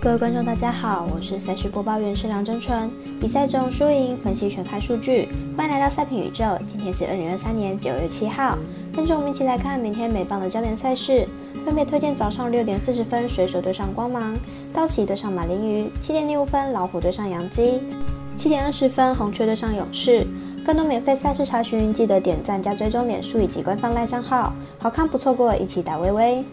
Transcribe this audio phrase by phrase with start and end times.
[0.00, 2.90] 各位观众，大家好，我是赛事播报员是梁真纯。
[3.20, 6.44] 比赛中输赢分析全看数据，欢迎来到赛评宇宙。
[6.66, 8.56] 今天是二零二三年九月七号，
[8.94, 11.26] 跟着我们一起来看明天美棒的焦点赛事，
[11.64, 14.36] 分别推荐早上六点四十分水手对上光芒，
[14.72, 17.80] 道奇对上马林鱼，七点零五分老虎对上洋基，
[18.36, 20.24] 七点二十分红雀对上勇士。
[20.64, 26.44] 更多免费赛事查询，记得点赞加追踪脸书以及官方赖账号，好看不错过，一起打微微。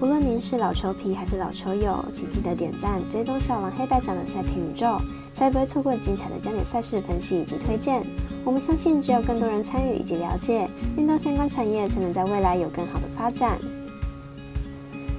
[0.00, 4.98] 无论您是老球皮还是老球友，请记得点赞、追踪小王黑白奖的赛评宇宙，
[5.34, 8.02] 才不会错过精彩的焦点赛事分析以及推荐。
[8.42, 10.66] 我们相信，只有更多人参与以及了解
[10.96, 13.58] 运动相关产业，才能在未来有更好的发展。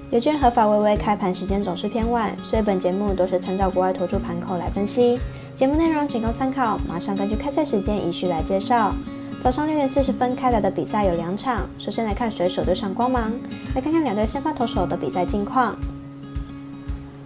[0.09, 5.19] 有券合法微微开盘时间总是偏晚，所以本节目都是参照国外投注盘口来分析。
[5.53, 8.95] 节目内容仅供参考，马上根据开赛时间依序来介绍。
[9.41, 13.31] 早上六点四十分开打的比赛有两场，首先来看水手对上光芒，
[13.73, 15.75] 来看看两队先发投手的比赛近况。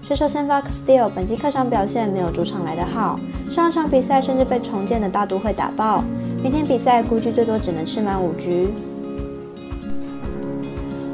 [0.01, 3.19] 水手先发 Castillo 本季客场表现没有主场来得好，
[3.51, 6.05] 上一场比赛甚至被重建的大都会打爆，
[6.41, 8.69] 明天比赛估计最多只能吃满五局。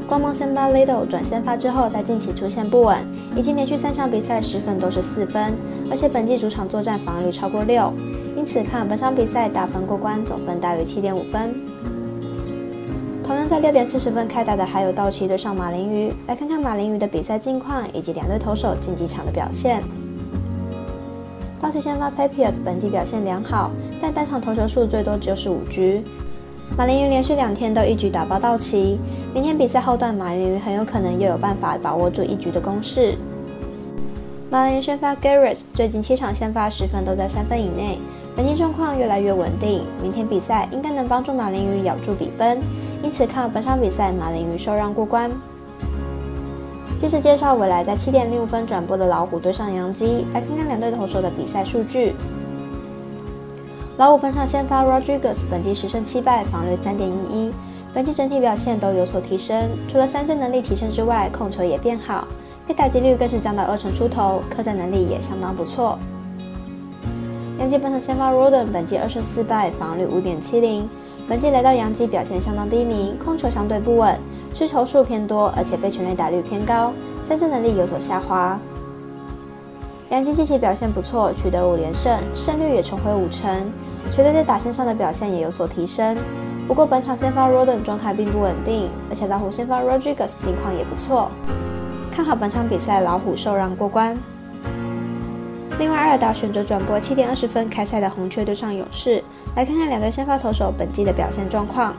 [0.08, 2.98] 光芒先发 Little 转先发之后，在近期出现不稳，
[3.34, 5.54] 已经连续三场比赛失分都是四分，
[5.90, 7.92] 而且本季主场作战防御率超过六。
[8.36, 11.54] 因此看本场比赛打分过关，总分大于七点五分。
[13.22, 19.82] 同样在六点四十分开打的还有道奇对上马林鱼，来看看马林鱼的比赛近况以及两队投手近几场的表现。
[21.60, 26.02] 道奇先发 Papier 本季表现良好，但单场投球数最多只有十五局。
[26.74, 28.98] 马林鱼连续两天都一局打包到齐，
[29.34, 33.14] 明天比赛后段马林鱼很有可能又有办法把握住一局的攻势。
[34.50, 37.98] 马林鱼先发 Garrett 最近七场先发十分都在三分以内。
[38.34, 42.58] 本季状况越来越稳定，明天比赛应该能帮助马林鱼咬住比分，
[43.02, 45.30] 因此看本场比赛马林鱼受让过关。
[46.98, 52.14] 接着介绍未来在七点零五分转播的老虎对上洋基，来看看两队投手的比赛数据。
[54.02, 57.14] 老五本场先发 Rodriguez，本季十胜七败，防率三点一
[57.46, 57.52] 一，
[57.94, 62.26] 本季整体表现都有所提升，除了三振能力提升之外，控球也变好，
[62.66, 65.96] 被打击率更是降到二成出头，客战能力也相当不错。
[67.60, 70.88] 杨基本场先发 Roden 本季二胜四败，防率五点七零。
[71.28, 74.18] 本季来到杨基表现相当低迷，控球相对不稳，
[74.52, 76.92] 失球数偏多，而且被全垒打率偏高，
[77.28, 78.58] 三振能力有所下滑。
[80.10, 83.48] 杨基近期表现不错，取得五连胜，胜率也重回五成，
[84.10, 86.16] 球队在打线上的表现也有所提升。
[86.66, 91.30] 不过本场先发 Roden 状态并不稳定，而且老虎先发 Rodriguez 近况也不错，
[92.10, 94.16] 看好本场比赛老虎受让过关。
[95.78, 99.22] 另外，二打选择转播七点二十分开赛的红雀对上勇士，
[99.56, 101.94] 来看看两队先发投手本季的表现状况。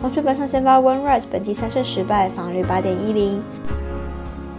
[0.00, 3.42] 红雀本场先发 One Rise 本季三胜十败，防率八点一零。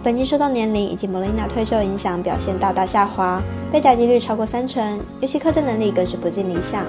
[0.04, 3.42] 本季受到年龄以及 Molina 退休影响，表现大大下滑，
[3.72, 6.84] 被打击率超过三成，尤其克阵能力更是不尽理想。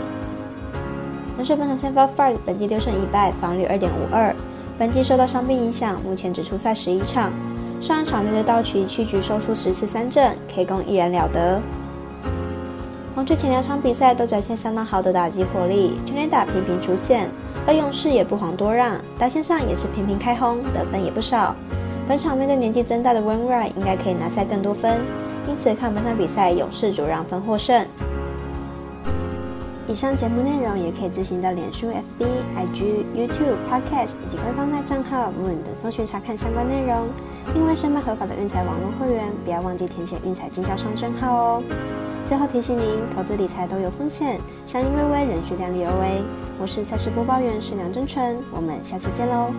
[1.37, 4.35] 勇士本场先发 Fred 本季六胜一败，防率二点五二。
[4.77, 7.31] 本季受到伤病影响，目前只出赛十一场。
[7.79, 11.61] 上一场面对道奇，七局收出十次三振，K 攻依然了得。
[13.15, 17.29] 红雀前两场比赛都展现相当好的打击火力，全垒打频频出现，
[17.65, 21.55] 而勇士也不遑多让，打线上也是频频开轰，得分也不少。
[22.07, 25.01] 本场面对年纪增大的 w i n r i g h t 应该可以拿下更多分，
[25.47, 27.83] 因此看本场比赛勇士主让分获胜。
[29.87, 32.25] 以上节目内容也可以自行到脸书、FB、
[32.57, 37.07] IG、YouTube、Podcast 以及官方账号 Moon 等搜寻查看相关内容。
[37.55, 41.63] 另外，申办合法的运彩网络会员，不要忘记填写运彩经销商证号哦。
[42.25, 42.85] 最后提醒您，
[43.15, 46.23] 投资理财都有风险，相依微微，人需量力而为。
[46.59, 49.51] 我是赛事播报员是梁真纯，我们下次见喽。